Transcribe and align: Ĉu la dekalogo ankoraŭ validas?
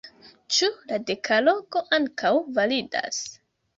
Ĉu 0.55 0.69
la 0.91 0.97
dekalogo 1.11 1.83
ankoraŭ 1.99 2.33
validas? 2.57 3.25